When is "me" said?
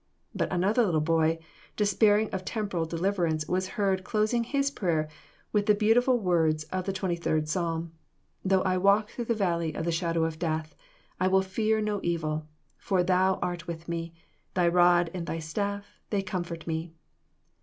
13.87-14.15, 16.65-16.95